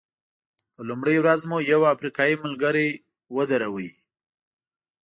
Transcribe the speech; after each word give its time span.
په 0.73 0.81
لومړۍ 0.89 1.15
ورځ 1.19 1.41
مو 1.49 1.57
یو 1.71 1.81
افریقایي 1.93 2.35
ملګری 2.45 2.87
ودراوه. 3.35 3.89